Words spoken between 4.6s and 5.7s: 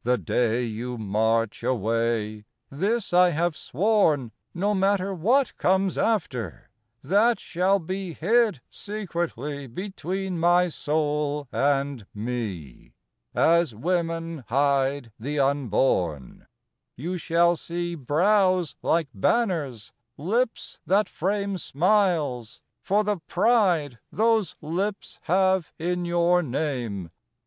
matter what